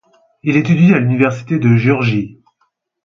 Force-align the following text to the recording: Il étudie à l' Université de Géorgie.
Il 0.41 0.57
étudie 0.57 0.95
à 0.95 0.99
l' 0.99 1.03
Université 1.05 1.59
de 1.59 1.75
Géorgie. 1.75 2.39